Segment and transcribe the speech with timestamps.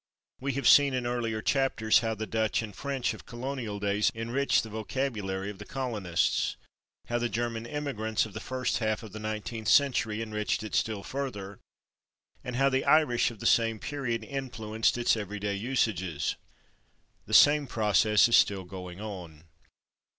[0.39, 4.11] We have seen, in earlier chapters, how the [Pg151] Dutch and French of colonial days
[4.15, 6.57] enriched the vocabulary of the colonists,
[7.05, 11.03] how the German immigrants of the first half of the nineteenth century enriched it still
[11.03, 11.59] further,
[12.43, 16.35] and how the Irish of the same period influenced its everyday usages.
[17.27, 19.43] The same process is still going on.